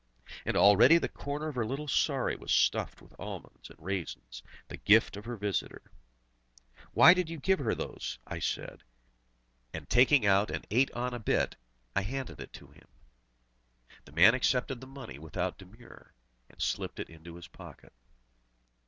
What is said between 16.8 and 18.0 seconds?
it into his pocket.